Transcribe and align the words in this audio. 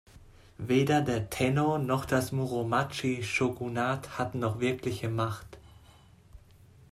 Weder 0.57 1.03
der 1.03 1.29
Tennō 1.29 1.77
noch 1.77 2.05
das 2.05 2.31
Muromachi-Shogunat 2.31 4.17
hatten 4.17 4.39
noch 4.39 4.59
wirkliche 4.59 5.09
Macht. 5.09 5.59